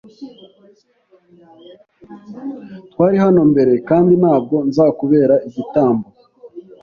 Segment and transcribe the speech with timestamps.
[2.91, 6.07] Twari hano mbere kandi ntabwo nzakubera igitambo